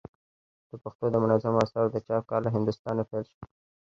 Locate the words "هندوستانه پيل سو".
2.55-3.41